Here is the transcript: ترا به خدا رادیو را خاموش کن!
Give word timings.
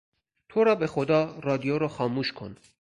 ترا 0.49 0.75
به 0.75 0.87
خدا 0.87 1.39
رادیو 1.41 1.77
را 1.77 1.87
خاموش 1.87 2.33
کن! 2.33 2.55